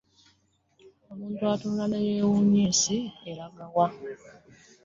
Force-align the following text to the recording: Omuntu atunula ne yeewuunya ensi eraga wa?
Omuntu 1.11 1.41
atunula 1.53 1.85
ne 1.89 1.99
yeewuunya 2.07 2.61
ensi 2.67 2.97
eraga 3.29 3.65
wa? 3.75 3.87